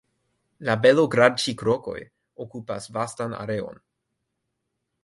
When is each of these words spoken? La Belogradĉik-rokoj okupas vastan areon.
La 0.69 0.75
Belogradĉik-rokoj 0.85 1.99
okupas 2.47 2.89
vastan 2.99 3.39
areon. 3.45 3.81